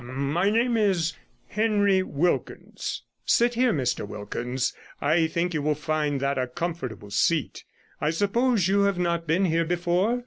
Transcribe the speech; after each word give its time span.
My 0.03 0.49
name 0.49 0.77
is 0.77 1.13
Henry 1.47 2.01
Wilkins.' 2.01 3.03
'Sit 3.23 3.53
here, 3.53 3.71
Mr 3.71 4.01
Wilkins. 4.07 4.73
I 4.99 5.27
think 5.27 5.53
you 5.53 5.61
will 5.61 5.75
find 5.75 6.19
that 6.21 6.39
a 6.39 6.47
comfortable 6.47 7.11
seat. 7.11 7.63
I 8.01 8.09
suppose 8.09 8.67
you 8.67 8.79
have 8.85 8.97
not 8.97 9.27
been 9.27 9.45
here 9.45 9.63
before? 9.63 10.19